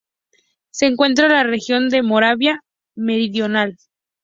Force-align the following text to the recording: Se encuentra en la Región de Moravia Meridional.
Se 0.71 0.87
encuentra 0.87 1.27
en 1.27 1.33
la 1.33 1.43
Región 1.43 1.89
de 1.89 2.01
Moravia 2.01 2.61
Meridional. 2.95 3.77